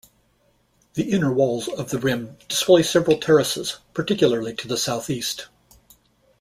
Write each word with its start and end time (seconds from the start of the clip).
The 0.95 1.11
inner 1.11 1.31
walls 1.31 1.67
of 1.67 1.91
the 1.91 1.99
rim 1.99 2.35
display 2.49 2.81
several 2.81 3.19
terraces, 3.19 3.77
particularly 3.93 4.55
to 4.55 4.67
the 4.67 4.75
southeast. 4.75 5.49